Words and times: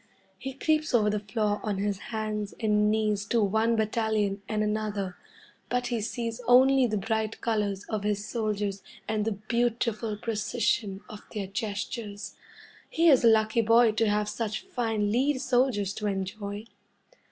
He 0.39 0.53
creeps 0.55 0.95
over 0.95 1.11
the 1.11 1.19
floor 1.19 1.59
on 1.61 1.77
his 1.77 1.99
hands 2.09 2.55
and 2.59 2.89
knees 2.89 3.23
to 3.27 3.43
one 3.43 3.75
battalion 3.75 4.41
and 4.49 4.63
another, 4.63 5.15
but 5.69 5.87
he 5.93 6.01
sees 6.01 6.41
only 6.47 6.87
the 6.87 6.97
bright 6.97 7.39
colours 7.39 7.83
of 7.87 8.03
his 8.03 8.25
soldiers 8.25 8.81
and 9.07 9.25
the 9.25 9.33
beautiful 9.33 10.17
precision 10.17 11.01
of 11.07 11.21
their 11.31 11.45
gestures. 11.45 12.35
He 12.89 13.09
is 13.09 13.23
a 13.23 13.27
lucky 13.27 13.61
boy 13.61 13.91
to 13.91 14.09
have 14.09 14.27
such 14.27 14.63
fine 14.63 15.11
lead 15.11 15.39
soldiers 15.39 15.93
to 15.93 16.07
enjoy. 16.07 16.65